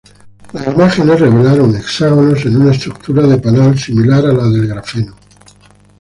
Las 0.53 0.65
imágenes 0.65 1.19
revelaron 1.19 1.75
hexágonos 1.75 2.43
en 2.47 2.57
una 2.59 2.71
estructura 2.71 3.21
de 3.27 3.37
panal 3.37 3.77
similar 3.77 4.25
a 4.25 4.33
la 4.33 4.45
del 4.49 4.67
grafeno. 4.67 5.13